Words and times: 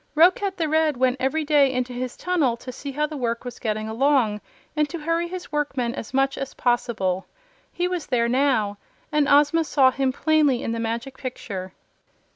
Roquat 0.15 0.57
the 0.57 0.67
Red 0.67 0.97
went 0.97 1.17
every 1.19 1.45
day 1.45 1.71
into 1.71 1.93
his 1.93 2.17
tunnel 2.17 2.57
to 2.57 2.71
see 2.71 2.91
how 2.91 3.05
the 3.05 3.15
work 3.17 3.45
was 3.45 3.59
getting 3.59 3.87
along 3.87 4.41
and 4.75 4.89
to 4.89 4.97
hurry 4.97 5.27
his 5.27 5.51
workmen 5.51 5.93
as 5.93 6.11
much 6.11 6.39
as 6.39 6.55
possible. 6.55 7.27
He 7.71 7.87
was 7.87 8.07
there 8.07 8.27
now, 8.27 8.79
and 9.11 9.29
Ozma 9.29 9.63
saw 9.63 9.91
him 9.91 10.11
plainly 10.11 10.63
in 10.63 10.71
the 10.71 10.79
Magic 10.79 11.19
Picture. 11.19 11.73